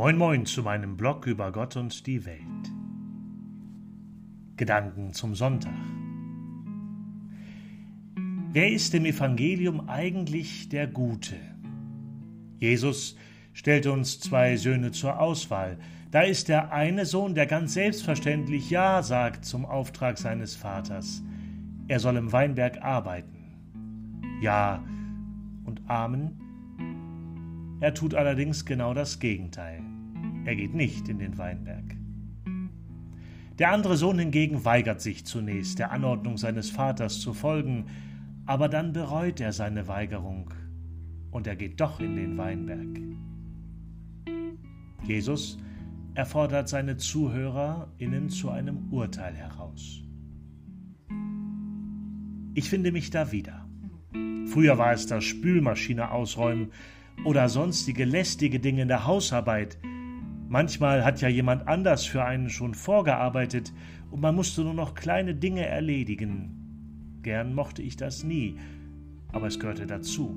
Moin 0.00 0.16
Moin 0.16 0.46
zu 0.46 0.62
meinem 0.62 0.96
Blog 0.96 1.26
über 1.26 1.52
Gott 1.52 1.76
und 1.76 2.06
die 2.06 2.24
Welt. 2.24 2.40
Gedanken 4.56 5.12
zum 5.12 5.34
Sonntag. 5.34 5.74
Wer 8.50 8.72
ist 8.72 8.94
im 8.94 9.04
Evangelium 9.04 9.90
eigentlich 9.90 10.70
der 10.70 10.86
Gute? 10.86 11.36
Jesus 12.56 13.14
stellt 13.52 13.86
uns 13.88 14.18
zwei 14.20 14.56
Söhne 14.56 14.90
zur 14.90 15.20
Auswahl. 15.20 15.78
Da 16.10 16.22
ist 16.22 16.48
der 16.48 16.72
eine 16.72 17.04
Sohn, 17.04 17.34
der 17.34 17.44
ganz 17.44 17.74
selbstverständlich 17.74 18.70
Ja 18.70 19.02
sagt 19.02 19.44
zum 19.44 19.66
Auftrag 19.66 20.16
seines 20.16 20.56
Vaters. 20.56 21.22
Er 21.88 22.00
soll 22.00 22.16
im 22.16 22.32
Weinberg 22.32 22.80
arbeiten. 22.80 23.44
Ja 24.40 24.82
und 25.66 25.82
Amen 25.90 26.40
er 27.80 27.94
tut 27.94 28.14
allerdings 28.14 28.66
genau 28.66 28.92
das 28.92 29.18
Gegenteil. 29.18 29.82
Er 30.44 30.56
geht 30.56 30.74
nicht 30.74 31.08
in 31.08 31.18
den 31.18 31.38
Weinberg. 31.38 31.96
Der 33.58 33.72
andere 33.72 33.96
Sohn 33.96 34.18
hingegen 34.18 34.64
weigert 34.64 35.00
sich 35.00 35.26
zunächst, 35.26 35.78
der 35.78 35.92
Anordnung 35.92 36.38
seines 36.38 36.70
Vaters 36.70 37.20
zu 37.20 37.34
folgen, 37.34 37.86
aber 38.46 38.68
dann 38.68 38.92
bereut 38.92 39.40
er 39.40 39.52
seine 39.52 39.86
Weigerung 39.86 40.54
und 41.30 41.46
er 41.46 41.56
geht 41.56 41.80
doch 41.80 42.00
in 42.00 42.16
den 42.16 42.38
Weinberg. 42.38 42.98
Jesus 45.04 45.58
erfordert 46.14 46.68
seine 46.68 46.96
ZuhörerInnen 46.96 48.30
zu 48.30 48.50
einem 48.50 48.90
Urteil 48.90 49.34
heraus. 49.34 50.02
Ich 52.54 52.68
finde 52.68 52.92
mich 52.92 53.10
da 53.10 53.30
wieder. 53.30 53.66
Früher 54.46 54.78
war 54.78 54.92
es 54.92 55.06
das 55.06 55.22
Spülmaschine 55.22 56.10
ausräumen, 56.10 56.70
oder 57.24 57.48
sonstige 57.48 58.04
lästige 58.04 58.60
Dinge 58.60 58.82
in 58.82 58.88
der 58.88 59.06
Hausarbeit. 59.06 59.78
Manchmal 60.50 61.04
hat 61.04 61.20
ja 61.20 61.28
jemand 61.28 61.68
anders 61.68 62.04
für 62.04 62.24
einen 62.24 62.50
schon 62.50 62.74
vorgearbeitet 62.74 63.72
und 64.10 64.20
man 64.20 64.34
musste 64.34 64.62
nur 64.62 64.74
noch 64.74 64.96
kleine 64.96 65.32
Dinge 65.32 65.64
erledigen. 65.64 67.20
Gern 67.22 67.54
mochte 67.54 67.82
ich 67.82 67.96
das 67.96 68.24
nie, 68.24 68.58
aber 69.28 69.46
es 69.46 69.60
gehörte 69.60 69.86
dazu. 69.86 70.36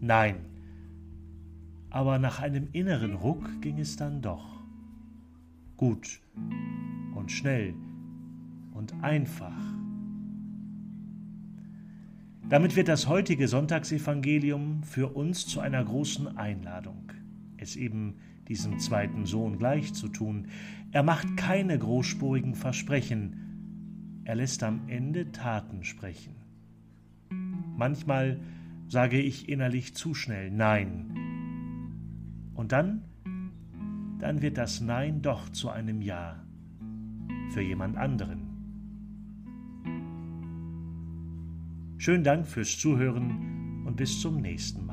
Nein, 0.00 0.34
aber 1.90 2.18
nach 2.18 2.40
einem 2.40 2.66
inneren 2.72 3.14
Ruck 3.14 3.48
ging 3.60 3.78
es 3.78 3.94
dann 3.94 4.20
doch. 4.20 4.64
Gut 5.76 6.20
und 7.14 7.30
schnell 7.30 7.72
und 8.74 8.94
einfach. 9.00 9.62
Damit 12.48 12.74
wird 12.74 12.88
das 12.88 13.06
heutige 13.06 13.46
Sonntagsevangelium 13.46 14.82
für 14.82 15.06
uns 15.06 15.46
zu 15.46 15.60
einer 15.60 15.84
großen 15.84 16.36
Einladung, 16.36 17.12
es 17.60 17.76
eben 17.76 18.16
diesem 18.48 18.78
zweiten 18.78 19.26
Sohn 19.26 19.58
gleich 19.58 19.94
zu 19.94 20.08
tun. 20.08 20.48
Er 20.92 21.02
macht 21.02 21.36
keine 21.36 21.78
großspurigen 21.78 22.54
Versprechen, 22.54 24.22
er 24.24 24.34
lässt 24.34 24.62
am 24.62 24.88
Ende 24.88 25.32
Taten 25.32 25.84
sprechen. 25.84 26.34
Manchmal 27.76 28.40
sage 28.88 29.20
ich 29.20 29.48
innerlich 29.48 29.94
zu 29.94 30.14
schnell 30.14 30.50
Nein. 30.50 31.16
Und 32.54 32.72
dann, 32.72 33.02
dann 34.18 34.42
wird 34.42 34.58
das 34.58 34.80
Nein 34.80 35.22
doch 35.22 35.48
zu 35.48 35.70
einem 35.70 36.02
Ja 36.02 36.44
für 37.50 37.62
jemand 37.62 37.96
anderen. 37.96 38.50
Schönen 41.98 42.24
Dank 42.24 42.46
fürs 42.46 42.78
Zuhören 42.78 43.84
und 43.86 43.96
bis 43.96 44.20
zum 44.20 44.40
nächsten 44.40 44.86
Mal. 44.86 44.89